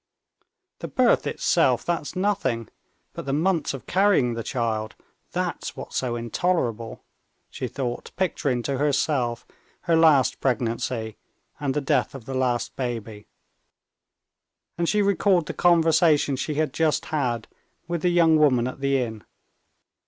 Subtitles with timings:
[0.79, 2.69] "The birth itself, that's nothing;
[3.13, 7.03] but the months of carrying the child—that's what's so intolerable,"
[7.51, 9.45] she thought, picturing to herself
[9.81, 11.17] her last pregnancy,
[11.59, 13.27] and the death of the last baby.
[14.75, 17.47] And she recalled the conversation she had just had
[17.87, 19.23] with the young woman at the inn.